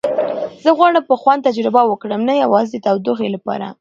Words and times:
زه 0.63 0.69
غواړم 0.77 1.03
په 1.09 1.15
خوند 1.21 1.45
تجربه 1.47 1.81
وکړم، 1.85 2.21
نه 2.29 2.33
یوازې 2.43 2.77
د 2.79 2.83
تودوخې 2.85 3.27
لپاره. 3.35 3.67